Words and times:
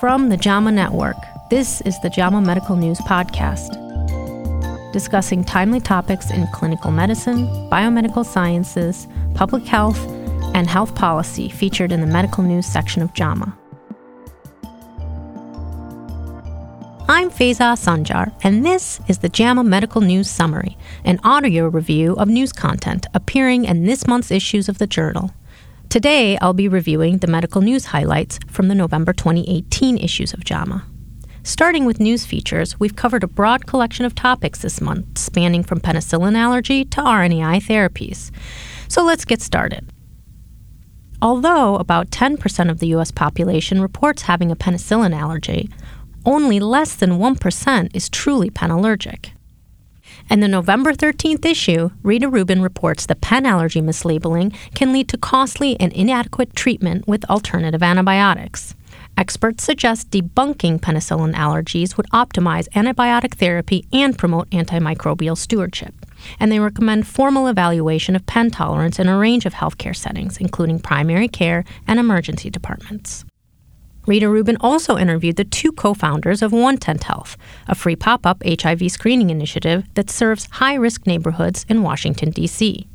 From 0.00 0.30
the 0.30 0.36
JAMA 0.38 0.72
Network, 0.72 1.18
this 1.50 1.82
is 1.82 2.00
the 2.00 2.08
JAMA 2.08 2.40
Medical 2.40 2.74
News 2.74 2.98
Podcast, 3.00 3.76
discussing 4.94 5.44
timely 5.44 5.78
topics 5.78 6.30
in 6.30 6.46
clinical 6.54 6.90
medicine, 6.90 7.46
biomedical 7.68 8.24
sciences, 8.24 9.06
public 9.34 9.64
health, 9.64 10.02
and 10.54 10.66
health 10.66 10.94
policy 10.94 11.50
featured 11.50 11.92
in 11.92 12.00
the 12.00 12.06
medical 12.06 12.42
news 12.42 12.64
section 12.64 13.02
of 13.02 13.12
JAMA. 13.12 13.54
I'm 17.06 17.30
Feyza 17.30 17.76
Sancar, 17.76 18.32
and 18.42 18.64
this 18.64 19.02
is 19.06 19.18
the 19.18 19.28
JAMA 19.28 19.64
Medical 19.64 20.00
News 20.00 20.30
Summary, 20.30 20.78
an 21.04 21.20
audio 21.24 21.68
review 21.68 22.14
of 22.14 22.26
news 22.26 22.54
content 22.54 23.06
appearing 23.12 23.66
in 23.66 23.84
this 23.84 24.06
month's 24.06 24.30
issues 24.30 24.70
of 24.70 24.78
the 24.78 24.86
journal. 24.86 25.30
Today, 25.90 26.38
I'll 26.38 26.54
be 26.54 26.68
reviewing 26.68 27.18
the 27.18 27.26
medical 27.26 27.60
news 27.60 27.86
highlights 27.86 28.38
from 28.46 28.68
the 28.68 28.76
November 28.76 29.12
2018 29.12 29.98
issues 29.98 30.32
of 30.32 30.44
JAMA. 30.44 30.86
Starting 31.42 31.84
with 31.84 31.98
news 31.98 32.24
features, 32.24 32.78
we've 32.78 32.94
covered 32.94 33.24
a 33.24 33.26
broad 33.26 33.66
collection 33.66 34.04
of 34.04 34.14
topics 34.14 34.60
this 34.60 34.80
month, 34.80 35.18
spanning 35.18 35.64
from 35.64 35.80
penicillin 35.80 36.36
allergy 36.36 36.84
to 36.84 37.00
RNAi 37.00 37.60
therapies. 37.64 38.30
So 38.86 39.02
let's 39.02 39.24
get 39.24 39.42
started. 39.42 39.90
Although 41.20 41.74
about 41.74 42.10
10% 42.10 42.70
of 42.70 42.78
the 42.78 42.86
U.S. 42.94 43.10
population 43.10 43.82
reports 43.82 44.22
having 44.22 44.52
a 44.52 44.56
penicillin 44.56 45.12
allergy, 45.12 45.70
only 46.24 46.60
less 46.60 46.94
than 46.94 47.18
1% 47.18 47.90
is 47.96 48.08
truly 48.08 48.48
penallergic. 48.48 49.30
In 50.30 50.38
the 50.38 50.46
November 50.46 50.92
13th 50.92 51.44
issue, 51.44 51.90
Rita 52.04 52.28
Rubin 52.28 52.62
reports 52.62 53.04
that 53.06 53.20
pen 53.20 53.44
allergy 53.44 53.82
mislabeling 53.82 54.54
can 54.76 54.92
lead 54.92 55.08
to 55.08 55.18
costly 55.18 55.78
and 55.80 55.92
inadequate 55.92 56.54
treatment 56.54 57.08
with 57.08 57.28
alternative 57.28 57.82
antibiotics. 57.82 58.76
Experts 59.18 59.64
suggest 59.64 60.08
debunking 60.10 60.78
penicillin 60.78 61.34
allergies 61.34 61.96
would 61.96 62.08
optimize 62.10 62.68
antibiotic 62.76 63.34
therapy 63.34 63.84
and 63.92 64.16
promote 64.16 64.48
antimicrobial 64.50 65.36
stewardship. 65.36 65.94
And 66.38 66.52
they 66.52 66.60
recommend 66.60 67.08
formal 67.08 67.48
evaluation 67.48 68.14
of 68.14 68.24
pen 68.26 68.52
tolerance 68.52 69.00
in 69.00 69.08
a 69.08 69.18
range 69.18 69.46
of 69.46 69.54
healthcare 69.54 69.96
settings, 69.96 70.36
including 70.36 70.78
primary 70.78 71.26
care 71.26 71.64
and 71.88 71.98
emergency 71.98 72.50
departments. 72.50 73.24
Rita 74.06 74.28
Rubin 74.28 74.56
also 74.60 74.96
interviewed 74.96 75.36
the 75.36 75.44
two 75.44 75.72
co 75.72 75.94
founders 75.94 76.42
of 76.42 76.52
One 76.52 76.78
Tent 76.78 77.04
Health, 77.04 77.36
a 77.68 77.74
free 77.74 77.96
pop 77.96 78.24
up 78.26 78.42
HIV 78.46 78.90
screening 78.90 79.30
initiative 79.30 79.84
that 79.94 80.10
serves 80.10 80.46
high 80.50 80.74
risk 80.74 81.06
neighborhoods 81.06 81.66
in 81.68 81.82
Washington, 81.82 82.30
D.C. 82.30 82.86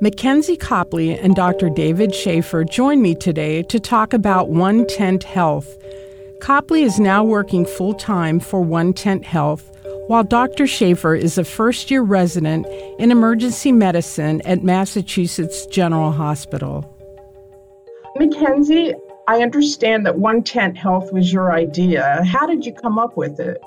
Mackenzie 0.00 0.56
Copley 0.56 1.18
and 1.18 1.34
Dr. 1.34 1.68
David 1.70 2.14
Schaefer 2.14 2.64
join 2.64 3.02
me 3.02 3.14
today 3.14 3.62
to 3.64 3.80
talk 3.80 4.12
about 4.12 4.48
One 4.48 4.86
Tent 4.86 5.24
Health. 5.24 5.76
Copley 6.40 6.82
is 6.82 7.00
now 7.00 7.24
working 7.24 7.66
full 7.66 7.94
time 7.94 8.38
for 8.38 8.60
One 8.60 8.92
Tent 8.92 9.24
Health, 9.24 9.68
while 10.06 10.22
Dr. 10.22 10.68
Schaefer 10.68 11.16
is 11.16 11.36
a 11.36 11.44
first 11.44 11.90
year 11.90 12.02
resident 12.02 12.66
in 13.00 13.10
emergency 13.10 13.72
medicine 13.72 14.40
at 14.44 14.62
Massachusetts 14.62 15.66
General 15.66 16.12
Hospital. 16.12 16.94
Mackenzie, 18.16 18.94
I 19.28 19.42
understand 19.42 20.06
that 20.06 20.18
One 20.18 20.42
Tent 20.42 20.78
Health 20.78 21.12
was 21.12 21.30
your 21.30 21.52
idea. 21.52 22.24
How 22.24 22.46
did 22.46 22.64
you 22.64 22.72
come 22.72 22.98
up 22.98 23.14
with 23.14 23.38
it? 23.38 23.62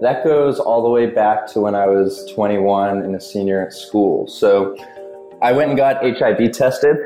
That 0.00 0.22
goes 0.22 0.60
all 0.60 0.80
the 0.84 0.88
way 0.88 1.06
back 1.06 1.48
to 1.48 1.60
when 1.60 1.74
I 1.74 1.86
was 1.86 2.24
21 2.32 3.02
and 3.02 3.16
a 3.16 3.20
senior 3.20 3.66
at 3.66 3.72
school. 3.72 4.28
So 4.28 4.76
I 5.42 5.50
went 5.50 5.70
and 5.70 5.76
got 5.76 6.04
HIV 6.04 6.52
tested 6.52 6.96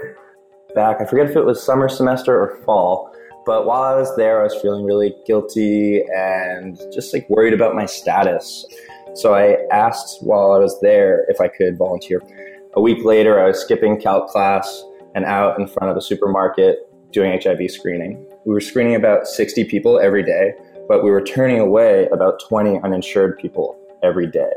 back, 0.74 1.00
I 1.00 1.06
forget 1.06 1.30
if 1.30 1.36
it 1.36 1.44
was 1.46 1.64
summer 1.64 1.88
semester 1.88 2.38
or 2.38 2.62
fall, 2.66 3.14
but 3.46 3.64
while 3.64 3.82
I 3.82 3.94
was 3.94 4.14
there, 4.14 4.40
I 4.40 4.44
was 4.44 4.54
feeling 4.56 4.84
really 4.84 5.14
guilty 5.26 6.04
and 6.14 6.78
just 6.92 7.14
like 7.14 7.28
worried 7.30 7.54
about 7.54 7.74
my 7.74 7.86
status. 7.86 8.66
So 9.14 9.34
I 9.34 9.56
asked 9.72 10.22
while 10.22 10.52
I 10.52 10.58
was 10.58 10.78
there 10.82 11.24
if 11.28 11.40
I 11.40 11.48
could 11.48 11.78
volunteer. 11.78 12.20
A 12.74 12.80
week 12.80 13.06
later, 13.06 13.40
I 13.40 13.46
was 13.46 13.58
skipping 13.58 13.98
calc 13.98 14.28
class 14.28 14.84
and 15.14 15.24
out 15.24 15.58
in 15.58 15.66
front 15.66 15.90
of 15.90 15.96
a 15.96 16.02
supermarket 16.02 16.89
doing 17.12 17.38
HIV 17.42 17.70
screening. 17.70 18.24
We 18.44 18.54
were 18.54 18.60
screening 18.60 18.94
about 18.94 19.26
60 19.26 19.64
people 19.64 19.98
every 20.00 20.22
day, 20.22 20.52
but 20.88 21.04
we 21.04 21.10
were 21.10 21.22
turning 21.22 21.58
away 21.58 22.08
about 22.08 22.40
20 22.48 22.80
uninsured 22.80 23.38
people 23.38 23.78
every 24.02 24.26
day 24.26 24.50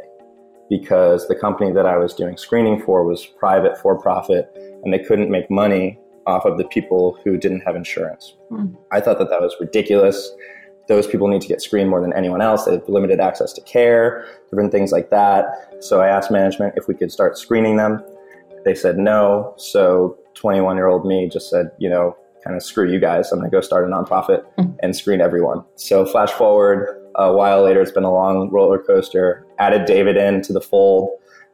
because 0.70 1.28
the 1.28 1.36
company 1.36 1.72
that 1.72 1.86
I 1.86 1.98
was 1.98 2.14
doing 2.14 2.38
screening 2.38 2.82
for 2.82 3.04
was 3.04 3.26
private 3.26 3.78
for 3.78 4.00
profit 4.00 4.50
and 4.84 4.94
they 4.94 5.00
couldn't 5.00 5.30
make 5.30 5.50
money 5.52 6.00
off 6.26 6.46
of 6.46 6.58
the 6.58 6.64
people 6.66 7.20
who 7.24 7.38
didn't 7.38 7.62
have 7.62 7.76
insurance. 7.76 8.36
Mm. 8.50 8.76
I 8.92 9.02
thought 9.02 9.20
that 9.20 9.30
that 9.30 9.42
was 9.42 9.56
ridiculous. 9.60 10.32
Those 10.88 11.08
people 11.08 11.28
need 11.28 11.42
to 11.42 11.48
get 11.48 11.62
screened 11.62 11.90
more 11.90 12.02
than 12.02 12.14
anyone 12.14 12.42
else. 12.42 12.66
They 12.66 12.74
have 12.74 12.88
limited 12.88 13.20
access 13.20 13.54
to 13.54 13.62
care, 13.62 14.26
different 14.50 14.72
things 14.72 14.92
like 14.92 15.10
that. 15.10 15.46
So 15.80 16.02
I 16.02 16.08
asked 16.08 16.32
management 16.32 16.74
if 16.78 16.88
we 16.88 16.94
could 16.94 17.12
start 17.12 17.38
screening 17.38 17.78
them. 17.78 18.04
They 18.66 18.76
said 18.76 18.98
no. 18.98 19.54
So 19.58 20.18
21 20.36 20.76
year 20.76 20.88
old 20.88 21.06
me 21.06 21.30
just 21.30 21.50
said, 21.50 21.72
you 21.78 21.90
know, 21.90 22.16
kind 22.44 22.56
of 22.56 22.64
screw 22.64 22.92
you 22.92 23.00
guys. 23.00 23.32
I'm 23.32 23.40
going 23.40 23.50
to 23.50 23.56
go 23.56 23.62
start 23.62 23.88
a 23.88 23.92
nonprofit 23.92 24.44
mm. 24.58 24.76
and 24.82 24.96
screen 24.96 25.22
everyone. 25.22 25.64
So 25.76 26.06
flash 26.06 26.32
forward 26.32 27.00
a 27.16 27.32
while 27.32 27.64
later, 27.64 27.82
it's 27.82 27.92
been 27.92 28.04
a 28.04 28.14
long 28.14 28.50
roller 28.50 28.80
coaster. 28.80 29.46
Added 29.60 29.86
David 29.86 30.18
into 30.18 30.54
the 30.54 30.62
fold 30.62 31.12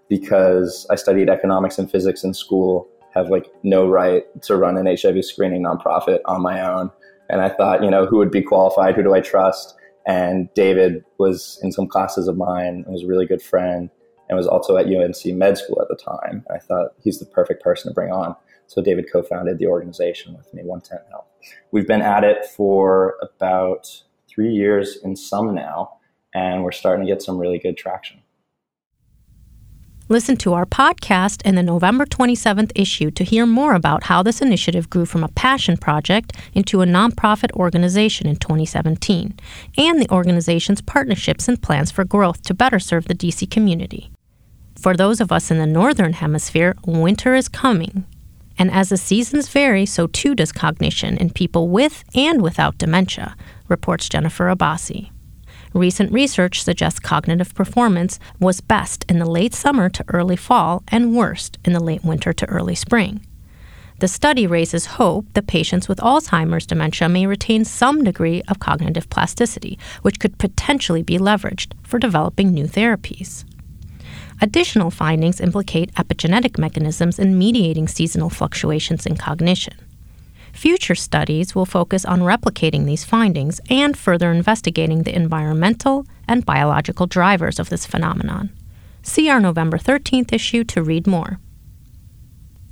because 0.08 0.88
I 0.90 0.96
studied 0.96 1.30
economics 1.30 1.78
and 1.78 1.90
physics 1.90 2.24
in 2.24 2.34
school. 2.34 2.88
Have 3.14 3.30
like 3.30 3.48
no 3.64 3.88
right 3.88 4.24
to 4.44 4.56
run 4.56 4.78
an 4.78 4.86
HIV 4.86 5.26
screening 5.26 5.64
nonprofit 5.64 6.20
on 6.26 6.42
my 6.42 6.62
own. 6.62 6.92
And 7.30 7.42
I 7.42 7.50
thought, 7.50 7.84
you 7.84 7.90
know, 7.90 8.06
who 8.06 8.18
would 8.18 8.32
be 8.32 8.42
qualified? 8.42 8.96
Who 8.96 9.04
do 9.04 9.14
I 9.14 9.20
trust? 9.20 9.76
And 10.08 10.52
David 10.54 11.04
was 11.18 11.60
in 11.62 11.72
some 11.72 11.88
classes 11.88 12.28
of 12.28 12.38
mine 12.38 12.84
and 12.86 12.88
was 12.88 13.04
a 13.04 13.08
really 13.08 13.26
good 13.26 13.42
friend 13.42 13.90
and 14.28 14.38
was 14.38 14.48
also 14.48 14.78
at 14.78 14.86
UNC 14.86 15.26
med 15.36 15.58
school 15.58 15.82
at 15.82 15.88
the 15.90 15.96
time. 15.96 16.46
I 16.54 16.60
thought 16.60 16.94
he's 17.04 17.20
the 17.20 17.26
perfect 17.26 17.64
person 17.64 17.90
to 17.90 17.94
bring 17.94 18.12
on. 18.12 18.36
So 18.70 18.84
David 18.84 19.12
co-founded 19.12 19.58
the 19.58 19.66
organization 19.66 20.38
with 20.38 20.54
me, 20.54 20.62
One 20.64 20.80
Tent 20.80 21.02
Health. 21.10 21.26
We've 21.72 21.88
been 21.88 22.04
at 22.04 22.24
it 22.24 22.46
for 22.46 23.16
about 23.20 24.04
three 24.30 24.54
years 24.54 25.00
in 25.04 25.16
some 25.16 25.56
now, 25.56 25.98
and 26.36 26.64
we're 26.64 26.72
starting 26.72 27.04
to 27.04 27.12
get 27.12 27.24
some 27.24 27.40
really 27.40 27.58
good 27.58 27.78
traction. 27.78 28.22
Listen 30.08 30.38
to 30.38 30.54
our 30.54 30.68
podcast 30.68 31.42
in 31.44 31.56
the 31.56 31.64
November 31.64 32.06
27th 32.06 32.72
issue 32.76 33.10
to 33.10 33.24
hear 33.24 33.48
more 33.48 33.74
about 33.74 34.04
how 34.04 34.22
this 34.22 34.40
initiative 34.40 34.88
grew 34.88 35.06
from 35.08 35.24
a 35.24 35.30
passion 35.30 35.76
project 35.76 36.36
into 36.54 36.84
a 36.84 36.86
nonprofit 36.86 37.52
organization 37.54 38.28
in 38.28 38.36
2017 38.36 39.34
and 39.80 40.00
the 40.00 40.12
organization's 40.12 40.82
partnerships 40.82 41.48
and 41.48 41.64
plans 41.64 41.90
for 41.90 42.06
growth 42.06 42.44
to 42.44 42.54
better 42.54 42.78
serve 42.78 43.06
the 43.06 43.16
DC 43.16 43.50
community. 43.50 44.12
For 44.80 44.96
those 44.96 45.20
of 45.20 45.32
us 45.32 45.50
in 45.50 45.58
the 45.58 45.66
Northern 45.66 46.14
Hemisphere, 46.14 46.76
winter 46.86 47.34
is 47.34 47.50
coming, 47.50 48.06
and 48.60 48.70
as 48.70 48.90
the 48.90 48.98
seasons 48.98 49.48
vary, 49.48 49.86
so 49.86 50.06
too 50.06 50.36
does 50.36 50.52
cognition 50.52 51.18
in 51.18 51.32
people 51.32 51.70
with 51.70 52.04
and 52.14 52.42
without 52.42 52.78
dementia, 52.78 53.36
reports 53.70 54.10
Jennifer 54.10 54.54
Abbasi. 54.54 55.10
Recent 55.74 56.12
research 56.12 56.64
suggests 56.64 57.00
cognitive 57.00 57.56
performance 57.56 58.20
was 58.40 58.60
best 58.60 59.06
in 59.08 59.20
the 59.20 59.30
late 59.30 59.54
summer 59.54 59.88
to 59.90 60.04
early 60.10 60.36
fall 60.36 60.84
and 60.90 61.16
worst 61.16 61.58
in 61.64 61.74
the 61.74 61.84
late 61.84 62.04
winter 62.04 62.34
to 62.34 62.46
early 62.48 62.76
spring. 62.76 63.26
The 64.00 64.08
study 64.08 64.48
raises 64.48 64.86
hope 64.86 65.26
that 65.34 65.48
patients 65.48 65.88
with 65.88 66.00
Alzheimer's 66.00 66.66
dementia 66.66 67.10
may 67.10 67.28
retain 67.28 67.66
some 67.66 68.04
degree 68.04 68.42
of 68.48 68.60
cognitive 68.60 69.10
plasticity, 69.10 69.78
which 70.02 70.20
could 70.20 70.38
potentially 70.38 71.04
be 71.04 71.18
leveraged 71.18 71.74
for 71.84 72.00
developing 72.00 72.54
new 72.54 72.66
therapies. 72.66 73.44
Additional 74.42 74.90
findings 74.90 75.42
implicate 75.42 75.94
epigenetic 75.96 76.58
mechanisms 76.58 77.20
in 77.20 77.38
mediating 77.38 77.88
seasonal 77.88 78.30
fluctuations 78.30 79.06
in 79.06 79.18
cognition. 79.18 79.74
Future 80.54 80.96
studies 80.96 81.54
will 81.54 81.66
focus 81.66 82.06
on 82.06 82.22
replicating 82.22 82.86
these 82.86 83.04
findings 83.04 83.60
and 83.70 83.98
further 83.98 84.32
investigating 84.32 85.04
the 85.04 85.16
environmental 85.16 86.06
and 86.28 86.46
biological 86.46 87.06
drivers 87.06 87.60
of 87.60 87.70
this 87.70 87.86
phenomenon. 87.86 88.50
See 89.02 89.30
our 89.30 89.40
November 89.40 89.78
13th 89.78 90.34
issue 90.34 90.64
to 90.66 90.84
read 90.84 91.06
more. 91.06 91.40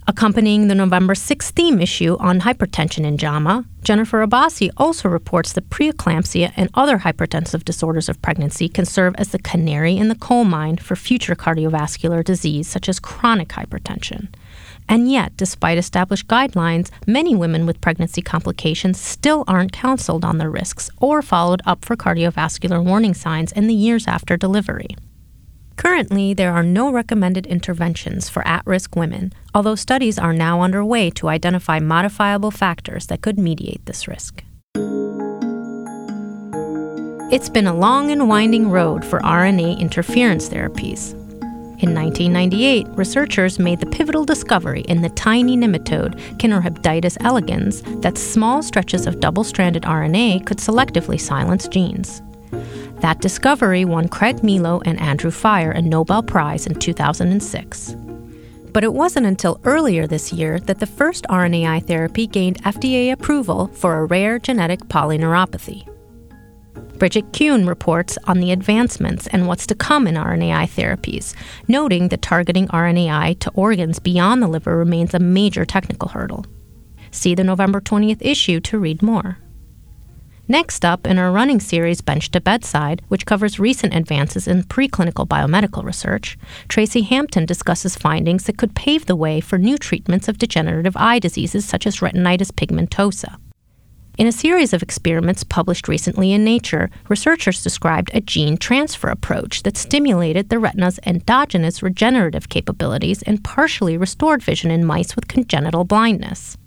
Accompanying 0.10 0.70
the 0.70 0.76
November 0.76 1.14
6th 1.14 1.50
theme 1.50 1.82
issue 1.82 2.16
on 2.22 2.40
hypertension 2.40 3.06
in 3.06 3.18
JAMA, 3.18 3.66
Jennifer 3.84 4.26
Abbasi 4.26 4.70
also 4.78 5.10
reports 5.10 5.52
that 5.52 5.70
preeclampsia 5.70 6.54
and 6.56 6.70
other 6.74 7.00
hypertensive 7.00 7.66
disorders 7.66 8.08
of 8.08 8.22
pregnancy 8.22 8.70
can 8.70 8.86
serve 8.86 9.16
as 9.18 9.30
the 9.32 9.40
canary 9.40 9.98
in 9.98 10.08
the 10.08 10.16
coal 10.16 10.46
mine 10.46 10.78
for 10.78 10.96
future 10.96 11.36
cardiovascular 11.36 12.24
disease 12.24 12.70
such 12.70 12.88
as 12.88 13.02
chronic 13.02 13.50
hypertension. 13.50 14.30
And 14.88 15.12
yet, 15.12 15.36
despite 15.36 15.78
established 15.78 16.28
guidelines, 16.28 16.90
many 17.06 17.36
women 17.36 17.66
with 17.66 17.82
pregnancy 17.82 18.22
complications 18.22 18.98
still 18.98 19.44
aren't 19.46 19.74
counseled 19.74 20.24
on 20.24 20.38
their 20.38 20.50
risks 20.50 20.90
or 21.02 21.22
followed 21.22 21.62
up 21.66 21.84
for 21.84 21.98
cardiovascular 21.98 22.82
warning 22.82 23.14
signs 23.14 23.52
in 23.52 23.68
the 23.68 23.74
years 23.74 24.08
after 24.08 24.38
delivery. 24.38 24.88
Currently, 25.78 26.34
there 26.34 26.54
are 26.54 26.64
no 26.64 26.92
recommended 26.92 27.46
interventions 27.46 28.30
for 28.30 28.46
at 28.48 28.66
risk 28.66 28.96
women, 28.96 29.32
although 29.54 29.76
studies 29.76 30.18
are 30.20 30.34
now 30.34 30.62
underway 30.62 31.12
to 31.12 31.30
identify 31.30 31.80
modifiable 31.80 32.52
factors 32.52 33.08
that 33.08 33.22
could 33.22 33.38
mediate 33.38 33.86
this 33.86 34.08
risk. 34.08 34.44
It's 37.32 37.50
been 37.50 37.68
a 37.68 37.76
long 37.76 38.10
and 38.10 38.28
winding 38.28 38.70
road 38.70 39.06
for 39.06 39.20
RNA 39.20 39.80
interference 39.80 40.50
therapies. 40.50 41.14
In 41.80 41.94
1998, 41.94 42.88
researchers 42.96 43.60
made 43.60 43.80
the 43.80 43.86
pivotal 43.86 44.26
discovery 44.26 44.82
in 44.88 45.04
the 45.04 45.10
tiny 45.10 45.56
nematode 45.56 46.18
Caenorhabditis 46.40 47.18
elegans 47.20 47.84
that 48.02 48.18
small 48.18 48.64
stretches 48.64 49.06
of 49.06 49.20
double 49.20 49.44
stranded 49.44 49.84
RNA 49.84 50.48
could 50.48 50.58
selectively 50.58 51.22
silence 51.22 51.68
genes. 51.68 52.24
That 53.02 53.22
discovery 53.22 53.86
won 53.86 54.08
Craig 54.08 54.44
Mello 54.44 54.82
and 54.84 55.00
Andrew 55.00 55.30
Fire 55.30 55.72
a 55.72 55.82
Nobel 55.82 56.24
Prize 56.24 56.66
in 56.66 56.76
2006. 56.76 57.96
But 58.74 58.84
it 58.84 58.94
wasn't 58.94 59.28
until 59.28 59.62
earlier 59.64 60.08
this 60.08 60.34
year 60.34 60.60
that 60.62 60.80
the 60.80 60.88
first 60.88 61.26
RNAi 61.30 61.86
therapy 61.86 62.26
gained 62.26 62.64
FDA 62.64 63.12
approval 63.12 63.68
for 63.68 63.98
a 63.98 64.06
rare 64.06 64.40
genetic 64.40 64.80
polyneuropathy. 64.82 65.88
Bridget 66.98 67.32
Kuehn 67.32 67.68
reports 67.68 68.18
on 68.24 68.40
the 68.40 68.52
advancements 68.52 69.28
and 69.28 69.48
what's 69.48 69.68
to 69.68 69.76
come 69.76 70.08
in 70.08 70.16
RNAi 70.16 70.68
therapies, 70.68 71.36
noting 71.68 72.10
that 72.10 72.24
targeting 72.24 72.68
RNAi 72.70 73.40
to 73.40 73.52
organs 73.52 74.00
beyond 74.00 74.42
the 74.42 74.48
liver 74.48 74.76
remains 74.76 75.14
a 75.14 75.20
major 75.20 75.66
technical 75.66 76.10
hurdle. 76.10 76.46
See 77.12 77.36
the 77.36 77.44
November 77.44 77.80
20th 77.80 78.18
issue 78.22 78.60
to 78.62 78.80
read 78.80 79.04
more. 79.04 79.38
Next 80.50 80.86
up 80.86 81.06
in 81.06 81.20
our 81.20 81.30
running 81.30 81.60
series 81.60 82.00
Bench 82.00 82.32
to 82.32 82.40
Bedside, 82.40 83.02
which 83.10 83.26
covers 83.26 83.60
recent 83.60 83.94
advances 83.94 84.48
in 84.48 84.64
preclinical 84.64 85.28
biomedical 85.28 85.84
research, 85.84 86.38
Tracy 86.70 87.02
Hampton 87.02 87.46
discusses 87.46 87.98
findings 87.98 88.46
that 88.46 88.58
could 88.58 88.74
pave 88.74 89.08
the 89.08 89.16
way 89.18 89.42
for 89.42 89.58
new 89.58 89.78
treatments 89.78 90.30
of 90.30 90.38
degenerative 90.38 90.96
eye 90.96 91.20
diseases 91.20 91.66
such 91.66 91.86
as 91.86 91.98
retinitis 91.98 92.54
pigmentosa. 92.54 93.36
In 94.18 94.26
a 94.26 94.32
series 94.32 94.72
of 94.72 94.82
experiments 94.82 95.44
published 95.44 95.90
recently 95.90 96.32
in 96.32 96.46
Nature, 96.46 96.90
researchers 97.10 97.62
described 97.62 98.10
a 98.14 98.22
gene 98.22 98.56
transfer 98.56 99.10
approach 99.10 99.64
that 99.64 99.76
stimulated 99.76 100.48
the 100.48 100.60
retina's 100.60 100.98
endogenous 101.06 101.84
regenerative 101.84 102.48
capabilities 102.48 103.22
and 103.24 103.44
partially 103.44 103.98
restored 103.98 104.42
vision 104.42 104.72
in 104.72 104.86
mice 104.86 105.14
with 105.14 105.28
congenital 105.28 105.84
blindness. 105.84 106.58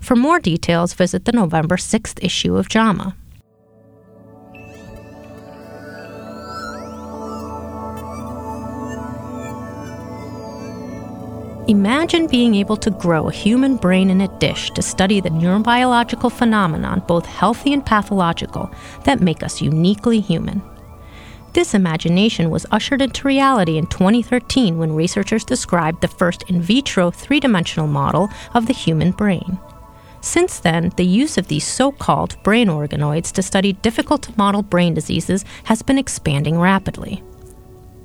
For 0.00 0.16
more 0.16 0.40
details, 0.40 0.94
visit 0.94 1.24
the 1.24 1.32
November 1.32 1.76
6th 1.76 2.22
issue 2.22 2.56
of 2.56 2.68
JAMA. 2.68 3.16
Imagine 11.70 12.26
being 12.26 12.56
able 12.56 12.76
to 12.78 12.90
grow 12.90 13.28
a 13.28 13.32
human 13.32 13.76
brain 13.76 14.10
in 14.10 14.22
a 14.22 14.38
dish 14.38 14.72
to 14.72 14.82
study 14.82 15.20
the 15.20 15.30
neurobiological 15.30 16.32
phenomenon, 16.32 17.00
both 17.06 17.24
healthy 17.24 17.72
and 17.72 17.86
pathological, 17.86 18.68
that 19.04 19.20
make 19.20 19.44
us 19.44 19.62
uniquely 19.62 20.18
human. 20.18 20.62
This 21.52 21.72
imagination 21.72 22.50
was 22.50 22.66
ushered 22.72 23.00
into 23.00 23.28
reality 23.28 23.78
in 23.78 23.86
2013 23.86 24.78
when 24.78 24.96
researchers 24.96 25.44
described 25.44 26.00
the 26.00 26.08
first 26.08 26.42
in 26.50 26.60
vitro 26.60 27.12
three 27.12 27.38
dimensional 27.38 27.86
model 27.86 28.30
of 28.52 28.66
the 28.66 28.72
human 28.72 29.12
brain. 29.12 29.60
Since 30.20 30.58
then, 30.58 30.90
the 30.96 31.06
use 31.06 31.38
of 31.38 31.46
these 31.46 31.64
so 31.64 31.92
called 31.92 32.42
brain 32.42 32.66
organoids 32.66 33.30
to 33.34 33.44
study 33.44 33.74
difficult 33.74 34.22
to 34.24 34.36
model 34.36 34.62
brain 34.62 34.92
diseases 34.92 35.44
has 35.66 35.82
been 35.82 35.98
expanding 35.98 36.58
rapidly. 36.58 37.22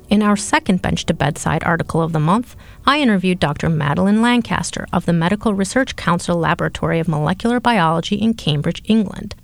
In 0.08 0.22
our 0.22 0.36
second 0.36 0.82
Bench 0.82 1.04
to 1.06 1.14
Bedside 1.14 1.64
article 1.64 2.00
of 2.00 2.12
the 2.12 2.20
month, 2.20 2.54
I 2.86 3.00
interviewed 3.00 3.40
Dr. 3.40 3.68
Madeline 3.68 4.22
Lancaster 4.22 4.86
of 4.92 5.04
the 5.04 5.12
Medical 5.12 5.52
Research 5.52 5.96
Council 5.96 6.36
Laboratory 6.36 7.00
of 7.00 7.08
Molecular 7.08 7.58
Biology 7.58 8.14
in 8.14 8.34
Cambridge, 8.34 8.82
England. 8.84 9.34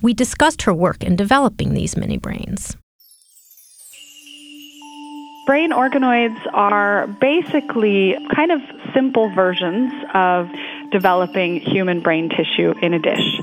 We 0.00 0.14
discussed 0.14 0.62
her 0.62 0.72
work 0.72 1.02
in 1.02 1.16
developing 1.16 1.74
these 1.74 1.96
mini 1.96 2.18
brains. 2.18 2.76
Brain 5.44 5.72
organoids 5.72 6.40
are 6.52 7.08
basically 7.20 8.16
kind 8.32 8.52
of 8.52 8.60
simple 8.94 9.28
versions 9.30 9.92
of 10.14 10.48
developing 10.92 11.60
human 11.60 12.00
brain 12.00 12.28
tissue 12.28 12.74
in 12.80 12.94
a 12.94 13.00
dish. 13.00 13.40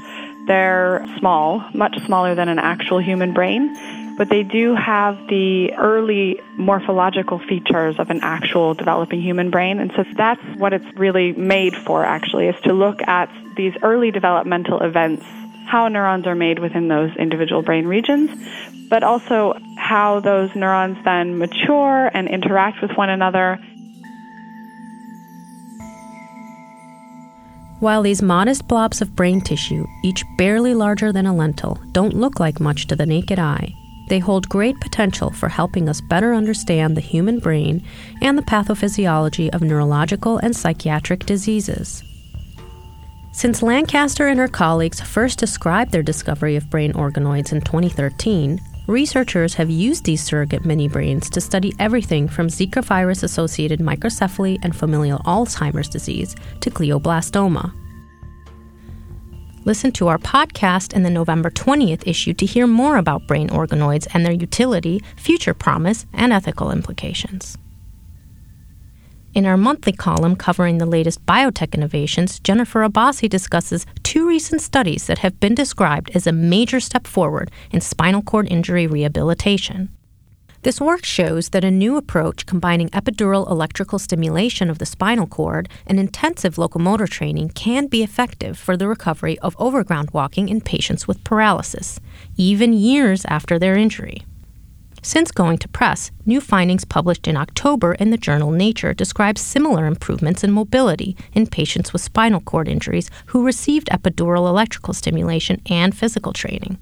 They're 0.48 1.06
small, 1.19 1.63
much 1.74 1.98
smaller 2.06 2.36
than 2.36 2.48
an 2.48 2.60
actual 2.60 3.00
human 3.00 3.33
brain, 3.33 3.74
but 4.18 4.30
they 4.30 4.44
do 4.44 4.75
have 4.75 5.18
the 5.27 5.74
early 5.74 6.39
morphological 6.56 7.39
features 7.39 7.95
of 7.98 8.10
an 8.10 8.19
actual 8.21 8.74
developing 8.74 9.21
human 9.21 9.50
brain. 9.50 9.80
And 9.80 9.92
so 9.95 10.04
that's 10.15 10.42
what 10.57 10.74
it's 10.74 10.86
really 10.98 11.33
made 11.33 11.75
for, 11.75 12.06
actually, 12.06 12.48
is 12.48 12.56
to 12.63 12.74
look 12.74 13.01
at 13.01 13.30
these 13.56 13.74
early 13.81 14.12
developmental 14.12 14.81
events, 14.81 15.25
how 15.65 15.88
neurons 15.88 16.27
are 16.27 16.36
made 16.36 16.60
within 16.60 16.88
those 16.88 17.15
individual 17.15 17.62
brain 17.62 17.88
regions, 17.88 18.30
but 18.89 19.04
also 19.04 19.54
how 19.77 20.19
those 20.19 20.54
neurons 20.56 20.98
then 21.04 21.38
mature 21.38 22.12
and 22.13 22.27
interact 22.27 22.81
with 22.81 22.92
one 22.92 23.10
another. 23.10 23.60
While 27.80 28.04
these 28.04 28.21
modest 28.21 28.68
blobs 28.68 29.01
of 29.01 29.13
brain 29.13 29.42
tissue, 29.42 29.86
each 30.04 30.24
barely 30.38 30.74
larger 30.74 31.12
than 31.12 31.25
a 31.25 31.36
lentil, 31.36 31.80
don't 31.92 32.13
look 32.13 32.39
like 32.39 32.62
much 32.62 32.88
to 32.88 32.95
the 32.95 33.06
naked 33.06 33.39
eye, 33.39 33.74
they 34.07 34.19
hold 34.19 34.50
great 34.50 34.79
potential 34.79 35.29
for 35.29 35.50
helping 35.50 35.88
us 35.89 36.01
better 36.01 36.33
understand 36.33 36.95
the 36.95 37.01
human 37.01 37.39
brain 37.39 37.85
and 38.21 38.38
the 38.38 38.44
pathophysiology 38.44 39.50
of 39.53 39.61
neurological 39.61 40.38
and 40.38 40.55
psychiatric 40.55 41.25
diseases. 41.25 42.03
Since 43.31 43.63
Lancaster 43.63 44.27
and 44.27 44.39
her 44.39 44.47
colleagues 44.47 45.01
first 45.01 45.39
described 45.39 45.91
their 45.91 46.03
discovery 46.03 46.55
of 46.55 46.69
brain 46.69 46.94
organoids 46.94 47.51
in 47.51 47.61
2013, 47.61 48.61
researchers 48.88 49.55
have 49.55 49.69
used 49.69 50.03
these 50.03 50.23
surrogate 50.23 50.65
mini 50.65 50.88
brains 50.88 51.29
to 51.31 51.41
study 51.41 51.73
everything 51.79 52.27
from 52.27 52.47
Zika 52.47 52.83
virus 52.83 53.23
associated 53.23 53.79
microcephaly 53.79 54.59
and 54.61 54.75
familial 54.75 55.19
Alzheimer's 55.19 55.89
disease 55.89 56.35
to 56.59 56.69
glioblastoma. 56.69 57.73
Listen 59.65 59.94
to 59.94 60.10
our 60.10 60.18
podcast 60.18 60.94
in 60.94 61.04
the 61.04 61.10
November 61.10 61.50
20th 61.50 62.06
issue 62.06 62.33
to 62.33 62.45
hear 62.45 62.68
more 62.68 62.98
about 62.98 63.27
brain 63.27 63.48
organoids 63.48 64.07
and 64.13 64.25
their 64.25 64.33
utility, 64.33 65.01
future 65.15 65.54
promise, 65.54 66.06
and 66.12 66.33
ethical 66.33 66.69
implications. 66.69 67.57
In 69.33 69.45
our 69.45 69.56
monthly 69.56 69.94
column 69.94 70.36
covering 70.36 70.80
the 70.80 70.86
latest 70.86 71.25
biotech 71.25 71.74
innovations, 71.74 72.39
Jennifer 72.42 72.88
Abbasi 72.88 73.30
discusses 73.30 73.86
two 74.04 74.27
recent 74.27 74.62
studies 74.62 75.07
that 75.07 75.19
have 75.19 75.39
been 75.39 75.55
described 75.55 76.12
as 76.13 76.27
a 76.27 76.34
major 76.34 76.82
step 76.82 77.08
forward 77.08 77.50
in 77.72 77.79
spinal 77.79 78.22
cord 78.22 78.48
injury 78.51 78.86
rehabilitation. 78.86 79.89
This 80.63 80.79
work 80.79 81.03
shows 81.03 81.50
that 81.50 81.65
a 81.65 81.72
new 81.72 81.98
approach 81.98 82.46
combining 82.46 82.88
epidural 82.91 83.51
electrical 83.51 84.00
stimulation 84.00 84.70
of 84.70 84.77
the 84.77 84.86
spinal 84.86 85.27
cord 85.27 85.67
and 85.86 86.00
intensive 86.00 86.58
locomotor 86.58 87.05
training 87.05 87.50
can 87.50 87.88
be 87.88 88.01
effective 88.01 88.58
for 88.58 88.77
the 88.77 88.88
recovery 88.88 89.38
of 89.39 89.58
overground 89.60 90.12
walking 90.12 90.48
in 90.48 90.62
patients 90.62 91.05
with 91.05 91.22
paralysis, 91.25 92.00
even 92.38 92.72
years 92.72 93.25
after 93.25 93.60
their 93.60 93.75
injury. 93.75 94.24
Since 95.01 95.34
going 95.34 95.58
to 95.58 95.67
press, 95.67 96.12
new 96.25 96.39
findings 96.39 96.86
published 96.86 97.27
in 97.27 97.36
October 97.36 97.96
in 97.96 98.12
the 98.12 98.17
journal 98.17 98.51
Nature 98.51 98.93
describe 98.93 99.38
similar 99.38 99.86
improvements 99.86 100.46
in 100.46 100.51
mobility 100.51 101.17
in 101.34 101.48
patients 101.48 101.91
with 101.91 102.01
spinal 102.01 102.39
cord 102.39 102.70
injuries 102.70 103.10
who 103.25 103.46
received 103.46 103.89
epidural 103.89 104.48
electrical 104.48 104.93
stimulation 104.93 105.62
and 105.65 105.93
physical 105.93 106.32
training. 106.32 106.77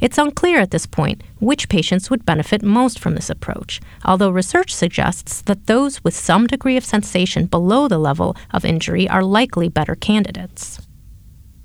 It's 0.00 0.18
unclear 0.18 0.58
at 0.58 0.70
this 0.70 0.86
point 0.86 1.22
which 1.38 1.68
patients 1.68 2.10
would 2.10 2.24
benefit 2.24 2.62
most 2.62 2.98
from 2.98 3.14
this 3.14 3.30
approach, 3.30 3.80
although 4.04 4.30
research 4.30 4.74
suggests 4.74 5.42
that 5.42 5.66
those 5.66 6.02
with 6.02 6.14
some 6.14 6.46
degree 6.46 6.76
of 6.76 6.84
sensation 6.84 7.46
below 7.46 7.88
the 7.88 7.98
level 7.98 8.36
of 8.52 8.64
injury 8.64 9.08
are 9.08 9.22
likely 9.22 9.68
better 9.68 9.94
candidates. 9.94 10.80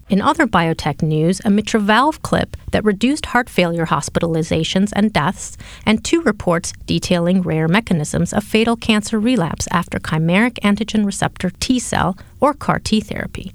In 0.10 0.22
other 0.24 0.48
biotech 0.48 1.04
news, 1.04 1.40
a 1.46 1.52
mitral 1.52 1.84
valve 1.84 2.24
clip 2.24 2.58
that 2.72 2.84
reduced 2.84 3.28
heart 3.28 3.48
failure 3.48 3.86
hospitalizations 3.86 4.92
and 4.96 5.14
deaths, 5.14 5.56
and 5.86 6.04
two 6.04 6.22
reports 6.22 6.74
detailing 6.88 7.44
rare 7.44 7.68
mechanisms 7.68 8.34
of 8.34 8.44
fatal 8.44 8.76
cancer 8.76 9.20
relapse 9.20 9.68
after 9.72 10.00
chimeric 10.00 10.54
antigen 10.64 11.06
receptor 11.06 11.52
T 11.60 11.78
cell 11.78 12.18
or 12.40 12.56
CAR 12.56 12.80
T 12.80 13.02
therapy. 13.02 13.54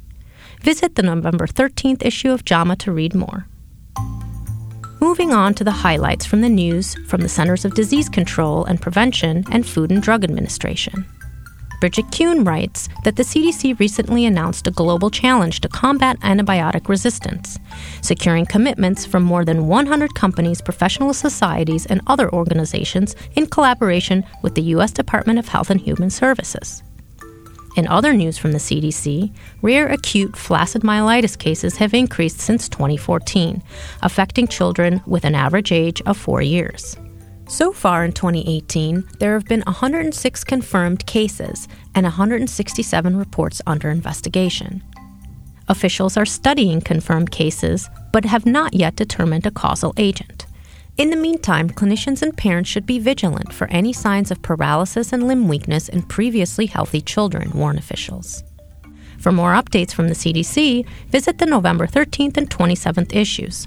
Visit 0.62 0.94
the 0.94 1.02
November 1.02 1.48
13th 1.48 2.04
issue 2.06 2.30
of 2.30 2.44
JAMA 2.44 2.76
to 2.76 2.92
read 2.92 3.16
more. 3.16 3.46
Moving 5.04 5.34
on 5.34 5.52
to 5.56 5.64
the 5.64 5.70
highlights 5.70 6.24
from 6.24 6.40
the 6.40 6.48
news 6.48 6.94
from 7.08 7.20
the 7.20 7.28
Centers 7.28 7.66
of 7.66 7.74
Disease 7.74 8.08
Control 8.08 8.64
and 8.64 8.80
Prevention 8.80 9.44
and 9.50 9.66
Food 9.66 9.92
and 9.92 10.02
Drug 10.02 10.24
Administration. 10.24 11.04
Bridget 11.78 12.06
Kuehn 12.06 12.46
writes 12.46 12.88
that 13.04 13.16
the 13.16 13.22
CDC 13.22 13.78
recently 13.78 14.24
announced 14.24 14.66
a 14.66 14.70
global 14.70 15.10
challenge 15.10 15.60
to 15.60 15.68
combat 15.68 16.18
antibiotic 16.20 16.88
resistance, 16.88 17.58
securing 18.00 18.46
commitments 18.46 19.04
from 19.04 19.22
more 19.22 19.44
than 19.44 19.66
100 19.66 20.14
companies, 20.14 20.62
professional 20.62 21.12
societies, 21.12 21.84
and 21.84 22.00
other 22.06 22.32
organizations 22.32 23.14
in 23.36 23.46
collaboration 23.46 24.24
with 24.42 24.54
the 24.54 24.72
U.S. 24.74 24.90
Department 24.90 25.38
of 25.38 25.48
Health 25.48 25.68
and 25.68 25.82
Human 25.82 26.08
Services. 26.08 26.82
In 27.76 27.88
other 27.88 28.12
news 28.12 28.38
from 28.38 28.52
the 28.52 28.58
CDC, 28.58 29.32
rare 29.60 29.88
acute 29.88 30.36
flaccid 30.36 30.82
myelitis 30.82 31.36
cases 31.36 31.76
have 31.78 31.92
increased 31.92 32.38
since 32.38 32.68
2014, 32.68 33.62
affecting 34.02 34.46
children 34.46 35.02
with 35.06 35.24
an 35.24 35.34
average 35.34 35.72
age 35.72 36.00
of 36.02 36.16
four 36.16 36.40
years. 36.40 36.96
So 37.48 37.72
far 37.72 38.04
in 38.04 38.12
2018, 38.12 39.04
there 39.18 39.34
have 39.34 39.46
been 39.46 39.62
106 39.62 40.44
confirmed 40.44 41.04
cases 41.06 41.68
and 41.94 42.04
167 42.04 43.16
reports 43.16 43.60
under 43.66 43.90
investigation. 43.90 44.82
Officials 45.68 46.16
are 46.16 46.26
studying 46.26 46.80
confirmed 46.80 47.32
cases, 47.32 47.90
but 48.12 48.24
have 48.24 48.46
not 48.46 48.74
yet 48.74 48.96
determined 48.96 49.46
a 49.46 49.50
causal 49.50 49.94
agent. 49.96 50.43
In 50.96 51.10
the 51.10 51.16
meantime, 51.16 51.68
clinicians 51.70 52.22
and 52.22 52.36
parents 52.36 52.70
should 52.70 52.86
be 52.86 53.00
vigilant 53.00 53.52
for 53.52 53.66
any 53.66 53.92
signs 53.92 54.30
of 54.30 54.42
paralysis 54.42 55.12
and 55.12 55.26
limb 55.26 55.48
weakness 55.48 55.88
in 55.88 56.02
previously 56.02 56.66
healthy 56.66 57.00
children, 57.00 57.50
warn 57.50 57.78
officials. 57.78 58.44
For 59.18 59.32
more 59.32 59.54
updates 59.54 59.92
from 59.92 60.06
the 60.06 60.14
CDC, 60.14 60.86
visit 61.08 61.38
the 61.38 61.46
November 61.46 61.88
13th 61.88 62.36
and 62.36 62.48
27th 62.48 63.12
issues. 63.12 63.66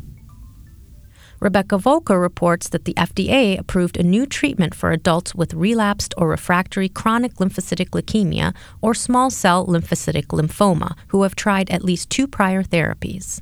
Rebecca 1.42 1.78
Voelker 1.78 2.20
reports 2.20 2.70
that 2.70 2.86
the 2.86 2.94
FDA 2.94 3.60
approved 3.60 3.98
a 3.98 4.04
new 4.04 4.26
treatment 4.26 4.74
for 4.74 4.92
adults 4.92 5.36
with 5.36 5.54
relapsed 5.54 6.14
or 6.18 6.30
refractory 6.30 6.88
chronic 6.88 7.36
lymphocytic 7.36 7.90
leukemia 7.90 8.56
or 8.82 8.94
small 8.94 9.30
cell 9.30 9.68
lymphocytic 9.68 10.28
lymphoma 10.28 10.98
who 11.10 11.24
have 11.24 11.36
tried 11.36 11.70
at 11.70 11.84
least 11.84 12.10
two 12.10 12.26
prior 12.26 12.64
therapies. 12.64 13.42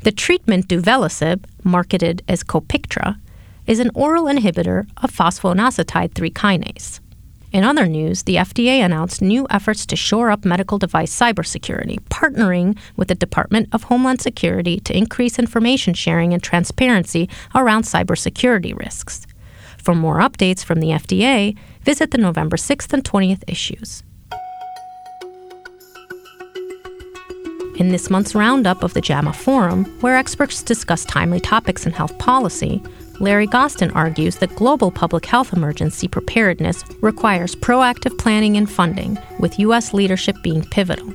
The 0.00 0.12
treatment 0.12 0.68
duvelisib, 0.68 1.44
marketed 1.64 2.22
as 2.28 2.44
Copiktra, 2.44 3.18
is 3.66 3.80
an 3.80 3.90
oral 3.94 4.26
inhibitor 4.26 4.86
of 4.98 5.10
phosphoinositide 5.10 6.14
3 6.14 6.30
kinase. 6.30 7.00
In 7.50 7.64
other 7.64 7.86
news, 7.86 8.22
the 8.22 8.36
FDA 8.36 8.84
announced 8.84 9.20
new 9.22 9.46
efforts 9.50 9.84
to 9.86 9.96
shore 9.96 10.30
up 10.30 10.44
medical 10.44 10.78
device 10.78 11.14
cybersecurity, 11.14 11.98
partnering 12.10 12.78
with 12.96 13.08
the 13.08 13.14
Department 13.14 13.68
of 13.72 13.84
Homeland 13.84 14.20
Security 14.20 14.78
to 14.80 14.96
increase 14.96 15.38
information 15.38 15.94
sharing 15.94 16.32
and 16.32 16.42
transparency 16.42 17.28
around 17.54 17.82
cybersecurity 17.82 18.78
risks. 18.78 19.26
For 19.78 19.94
more 19.94 20.20
updates 20.20 20.62
from 20.62 20.80
the 20.80 20.88
FDA, 20.88 21.56
visit 21.82 22.10
the 22.10 22.18
November 22.18 22.56
6th 22.56 22.92
and 22.92 23.02
20th 23.02 23.42
issues. 23.46 24.02
In 27.78 27.90
this 27.90 28.10
month's 28.10 28.34
roundup 28.34 28.82
of 28.82 28.92
the 28.94 29.00
JAMA 29.00 29.32
Forum, 29.32 29.84
where 30.00 30.16
experts 30.16 30.64
discuss 30.64 31.04
timely 31.04 31.38
topics 31.38 31.86
in 31.86 31.92
health 31.92 32.18
policy, 32.18 32.82
Larry 33.20 33.46
Gostin 33.46 33.92
argues 33.94 34.34
that 34.38 34.56
global 34.56 34.90
public 34.90 35.24
health 35.24 35.52
emergency 35.52 36.08
preparedness 36.08 36.82
requires 37.00 37.54
proactive 37.54 38.18
planning 38.18 38.56
and 38.56 38.68
funding, 38.68 39.16
with 39.38 39.60
U.S. 39.60 39.94
leadership 39.94 40.34
being 40.42 40.64
pivotal. 40.64 41.14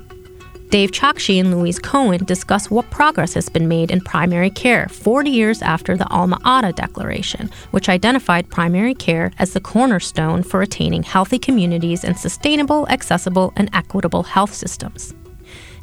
Dave 0.70 0.92
Chokshi 0.92 1.38
and 1.38 1.54
Louise 1.54 1.80
Cohen 1.80 2.24
discuss 2.24 2.72
what 2.72 2.90
progress 2.90 3.34
has 3.34 3.50
been 3.50 3.68
made 3.68 3.92
in 3.92 4.00
primary 4.00 4.50
care 4.50 4.88
40 4.88 5.30
years 5.30 5.62
after 5.62 5.98
the 5.98 6.08
Alma 6.08 6.40
Ata 6.46 6.72
Declaration, 6.72 7.52
which 7.72 7.90
identified 7.90 8.50
primary 8.50 8.96
care 8.96 9.34
as 9.38 9.52
the 9.52 9.60
cornerstone 9.60 10.44
for 10.44 10.62
attaining 10.62 11.04
healthy 11.04 11.38
communities 11.38 12.06
and 12.06 12.18
sustainable, 12.18 12.88
accessible, 12.88 13.52
and 13.58 13.70
equitable 13.74 14.24
health 14.24 14.54
systems. 14.54 15.14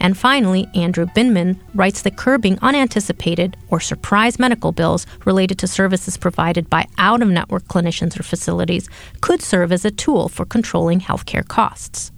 And 0.01 0.17
finally, 0.17 0.67
Andrew 0.75 1.07
Binman 1.07 1.61
writes 1.75 2.03
that 2.03 2.17
curbing 2.17 2.59
unanticipated 2.61 3.57
or 3.69 3.81
surprise 3.81 4.39
medical 4.39 4.73
bills 4.73 5.07
related 5.27 5.59
to 5.59 5.67
services 5.67 6.17
provided 6.17 6.69
by 6.71 6.87
out 6.97 7.23
of 7.23 7.29
network 7.29 7.65
clinicians 7.65 8.19
or 8.19 8.23
facilities 8.23 8.89
could 9.21 9.43
serve 9.43 9.71
as 9.71 9.85
a 9.85 9.91
tool 9.91 10.29
for 10.29 10.47
controlling 10.47 11.01
healthcare 11.01 11.47
costs. 11.47 12.11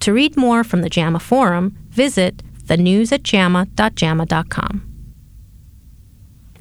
To 0.00 0.12
read 0.12 0.36
more 0.36 0.62
from 0.62 0.82
the 0.82 0.88
JAMA 0.88 1.18
Forum, 1.18 1.76
visit 1.90 2.42
thenews 2.64 3.10
at 3.10 3.24
jama.jama.com. 3.24 4.87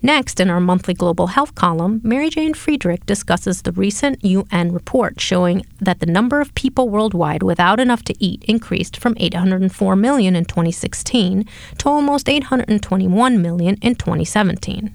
Next, 0.02 0.40
in 0.40 0.50
our 0.52 0.60
monthly 0.60 0.94
global 0.94 1.28
health 1.28 1.56
column, 1.56 2.02
Mary 2.04 2.30
Jane 2.30 2.54
Friedrich 2.54 3.06
discusses 3.08 3.64
the 3.64 3.72
recent 3.72 4.24
UN 4.24 4.72
report 4.72 5.20
showing 5.20 5.66
that 5.80 6.00
the 6.00 6.06
number 6.06 6.40
of 6.40 6.54
people 6.54 6.88
worldwide 6.88 7.42
without 7.42 7.80
enough 7.80 8.04
to 8.04 8.24
eat 8.24 8.44
increased 8.44 8.98
from 8.98 9.16
804 9.18 9.96
million 9.96 10.36
in 10.36 10.46
2016 10.46 11.46
to 11.80 11.90
almost 11.90 12.30
821 12.30 13.42
million 13.42 13.78
in 13.82 13.96
2017. 13.96 14.94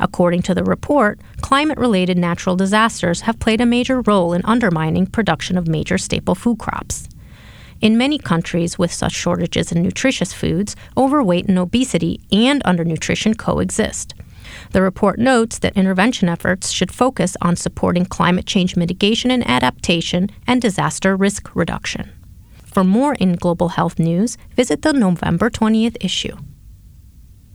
According 0.00 0.42
to 0.42 0.54
the 0.54 0.64
report, 0.64 1.20
climate 1.42 1.78
related 1.78 2.16
natural 2.16 2.56
disasters 2.56 3.22
have 3.22 3.40
played 3.40 3.60
a 3.60 3.66
major 3.66 4.00
role 4.00 4.32
in 4.32 4.44
undermining 4.44 5.06
production 5.06 5.58
of 5.58 5.68
major 5.68 5.98
staple 5.98 6.34
food 6.34 6.58
crops. 6.58 7.06
In 7.80 7.98
many 7.98 8.18
countries 8.18 8.78
with 8.78 8.92
such 8.92 9.12
shortages 9.12 9.70
in 9.72 9.82
nutritious 9.82 10.32
foods, 10.32 10.74
overweight 10.96 11.48
and 11.48 11.58
obesity 11.58 12.20
and 12.32 12.62
undernutrition 12.64 13.36
coexist. 13.36 14.14
The 14.72 14.82
report 14.82 15.18
notes 15.18 15.58
that 15.60 15.76
intervention 15.76 16.28
efforts 16.28 16.70
should 16.70 16.92
focus 16.92 17.36
on 17.40 17.56
supporting 17.56 18.04
climate 18.04 18.46
change 18.46 18.76
mitigation 18.76 19.30
and 19.30 19.48
adaptation 19.48 20.30
and 20.46 20.60
disaster 20.60 21.16
risk 21.16 21.54
reduction. 21.54 22.10
For 22.64 22.84
more 22.84 23.14
in 23.14 23.34
global 23.34 23.70
health 23.70 23.98
news, 23.98 24.36
visit 24.54 24.82
the 24.82 24.92
November 24.92 25.50
20th 25.50 25.96
issue. 26.00 26.36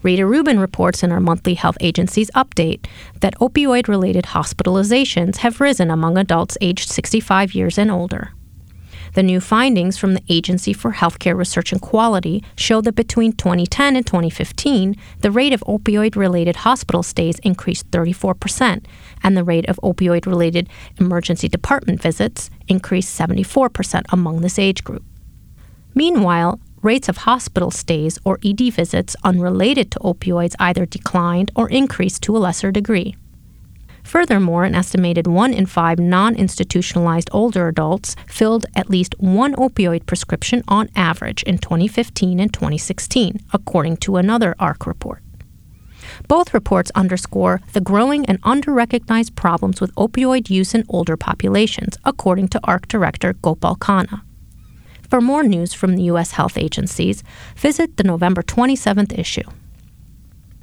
Rita 0.03 0.25
Rubin 0.25 0.59
reports 0.59 1.01
in 1.01 1.13
our 1.13 1.21
monthly 1.21 1.53
health 1.53 1.77
agency's 1.79 2.29
update 2.31 2.85
that 3.21 3.39
opioid 3.39 3.87
related 3.87 4.25
hospitalizations 4.25 5.37
have 5.37 5.61
risen 5.61 5.89
among 5.89 6.17
adults 6.17 6.57
aged 6.59 6.89
65 6.89 7.53
years 7.53 7.77
and 7.77 7.89
older. 7.89 8.33
The 9.13 9.21
new 9.21 9.39
findings 9.39 9.95
from 9.95 10.15
the 10.15 10.23
Agency 10.27 10.73
for 10.73 10.93
Healthcare 10.93 11.37
Research 11.37 11.71
and 11.71 11.79
Quality 11.79 12.43
show 12.55 12.81
that 12.81 12.95
between 12.95 13.33
2010 13.33 13.95
and 13.95 14.05
2015, 14.05 14.95
the 15.19 15.29
rate 15.29 15.53
of 15.53 15.63
opioid 15.67 16.15
related 16.15 16.57
hospital 16.57 17.03
stays 17.03 17.37
increased 17.39 17.91
34%, 17.91 18.83
and 19.21 19.37
the 19.37 19.43
rate 19.43 19.69
of 19.69 19.79
opioid 19.83 20.25
related 20.25 20.67
emergency 20.99 21.47
department 21.47 22.01
visits 22.01 22.49
increased 22.67 23.17
74% 23.19 24.03
among 24.09 24.41
this 24.41 24.57
age 24.57 24.83
group. 24.83 25.03
Meanwhile, 25.93 26.59
rates 26.81 27.07
of 27.07 27.17
hospital 27.17 27.69
stays 27.69 28.17
or 28.25 28.39
ED 28.43 28.73
visits 28.73 29.15
unrelated 29.23 29.91
to 29.91 29.99
opioids 29.99 30.55
either 30.59 30.87
declined 30.87 31.51
or 31.55 31.69
increased 31.69 32.23
to 32.23 32.35
a 32.35 32.39
lesser 32.39 32.71
degree. 32.71 33.15
Furthermore, 34.03 34.63
an 34.63 34.75
estimated 34.75 35.27
one 35.27 35.53
in 35.53 35.65
five 35.65 35.97
non 35.97 36.35
institutionalized 36.35 37.29
older 37.31 37.67
adults 37.67 38.15
filled 38.27 38.65
at 38.75 38.89
least 38.89 39.15
one 39.17 39.55
opioid 39.55 40.05
prescription 40.05 40.63
on 40.67 40.89
average 40.95 41.41
in 41.43 41.57
2015 41.57 42.39
and 42.39 42.53
2016, 42.53 43.39
according 43.53 43.97
to 43.97 44.17
another 44.17 44.55
AHRQ 44.59 44.85
report. 44.85 45.23
Both 46.27 46.53
reports 46.53 46.91
underscore 46.93 47.61
the 47.71 47.81
growing 47.81 48.25
and 48.25 48.41
underrecognized 48.41 49.35
problems 49.35 49.81
with 49.81 49.95
opioid 49.95 50.49
use 50.49 50.73
in 50.75 50.83
older 50.89 51.17
populations, 51.17 51.97
according 52.03 52.49
to 52.49 52.59
AHRQ 52.59 52.87
Director 52.87 53.33
Gopal 53.33 53.77
Khanna. 53.77 54.21
For 55.09 55.21
more 55.21 55.43
news 55.43 55.73
from 55.73 55.95
the 55.95 56.03
U.S. 56.03 56.31
health 56.31 56.57
agencies, 56.57 57.23
visit 57.55 57.97
the 57.97 58.03
November 58.03 58.41
27th 58.41 59.17
issue. 59.17 59.47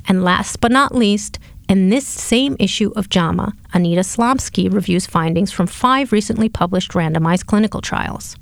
And 0.09 0.25
last 0.25 0.61
but 0.61 0.73
not 0.73 0.95
least, 0.95 1.39
in 1.71 1.89
this 1.89 2.05
same 2.05 2.57
issue 2.59 2.91
of 2.97 3.09
JAMA, 3.09 3.53
Anita 3.73 4.01
Slomski 4.01 4.71
reviews 4.71 5.07
findings 5.07 5.53
from 5.53 5.69
five 5.69 6.11
recently 6.11 6.49
published 6.49 6.93
randomized 6.93 7.47
clinical 7.47 7.81
trials. 7.81 8.37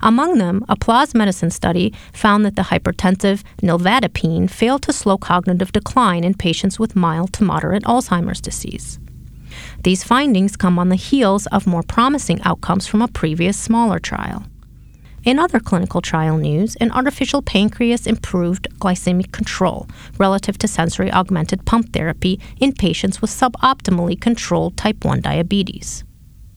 Among 0.00 0.38
them, 0.38 0.64
a 0.68 0.74
PLOS 0.74 1.14
Medicine 1.14 1.52
study 1.52 1.94
found 2.12 2.44
that 2.44 2.56
the 2.56 2.62
hypertensive 2.62 3.44
nilvadipine 3.62 4.50
failed 4.50 4.82
to 4.82 4.92
slow 4.92 5.16
cognitive 5.16 5.70
decline 5.70 6.24
in 6.24 6.34
patients 6.34 6.80
with 6.80 6.96
mild 6.96 7.32
to 7.34 7.44
moderate 7.44 7.84
Alzheimer's 7.84 8.40
disease. 8.40 8.98
These 9.84 10.02
findings 10.02 10.56
come 10.56 10.76
on 10.76 10.88
the 10.88 10.96
heels 10.96 11.46
of 11.46 11.68
more 11.68 11.84
promising 11.84 12.42
outcomes 12.42 12.88
from 12.88 13.00
a 13.00 13.06
previous 13.06 13.56
smaller 13.56 14.00
trial. 14.00 14.44
In 15.24 15.38
other 15.38 15.60
clinical 15.60 16.00
trial 16.00 16.36
news, 16.36 16.74
an 16.76 16.90
artificial 16.90 17.42
pancreas 17.42 18.08
improved 18.08 18.66
glycemic 18.80 19.30
control 19.30 19.86
relative 20.18 20.58
to 20.58 20.66
sensory 20.66 21.12
augmented 21.12 21.64
pump 21.64 21.92
therapy 21.92 22.40
in 22.58 22.72
patients 22.72 23.22
with 23.22 23.30
suboptimally 23.30 24.20
controlled 24.20 24.76
type 24.76 25.04
1 25.04 25.20
diabetes. 25.20 26.02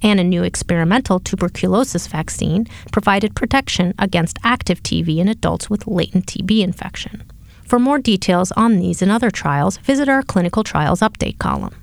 And 0.02 0.20
a 0.20 0.24
new 0.24 0.42
experimental 0.42 1.20
tuberculosis 1.20 2.08
vaccine 2.08 2.66
provided 2.92 3.36
protection 3.36 3.94
against 4.00 4.40
active 4.44 4.82
TB 4.82 5.20
in 5.20 5.28
adults 5.28 5.70
with 5.70 5.86
latent 5.86 6.26
TB 6.26 6.62
infection. 6.62 7.24
For 7.68 7.78
more 7.78 8.00
details 8.00 8.52
on 8.54 8.78
these 8.80 9.04
and 9.04 9.12
other 9.12 9.30
trials, 9.30 9.78
visit 9.78 10.10
our 10.10 10.24
Clinical 10.24 10.64
Trials 10.64 11.02
Update 11.02 11.38
column. 11.38 11.76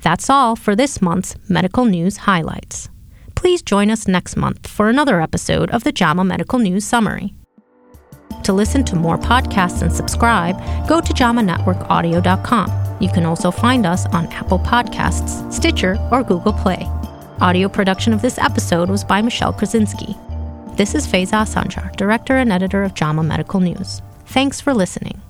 That's 0.00 0.30
all 0.30 0.56
for 0.56 0.74
this 0.74 1.02
month's 1.02 1.36
Medical 1.50 1.84
News 1.84 2.18
Highlights 2.18 2.88
please 3.38 3.62
join 3.62 3.88
us 3.88 4.08
next 4.08 4.36
month 4.36 4.66
for 4.66 4.88
another 4.88 5.20
episode 5.20 5.70
of 5.70 5.84
the 5.84 5.92
JAMA 5.92 6.24
Medical 6.24 6.58
News 6.58 6.84
Summary. 6.84 7.32
To 8.42 8.52
listen 8.52 8.82
to 8.86 8.96
more 8.96 9.16
podcasts 9.16 9.80
and 9.80 9.92
subscribe, 9.92 10.56
go 10.88 11.00
to 11.00 11.12
jamanetworkaudio.com. 11.12 12.96
You 13.00 13.08
can 13.08 13.24
also 13.24 13.52
find 13.52 13.86
us 13.86 14.06
on 14.06 14.26
Apple 14.32 14.58
Podcasts, 14.58 15.52
Stitcher, 15.52 15.96
or 16.10 16.24
Google 16.24 16.52
Play. 16.52 16.84
Audio 17.40 17.68
production 17.68 18.12
of 18.12 18.22
this 18.22 18.38
episode 18.38 18.90
was 18.90 19.04
by 19.04 19.22
Michelle 19.22 19.52
Krasinski. 19.52 20.16
This 20.74 20.96
is 20.96 21.06
Feyza 21.06 21.46
Sancar, 21.46 21.94
director 21.94 22.38
and 22.38 22.50
editor 22.50 22.82
of 22.82 22.94
JAMA 22.94 23.22
Medical 23.22 23.60
News. 23.60 24.02
Thanks 24.26 24.60
for 24.60 24.74
listening. 24.74 25.22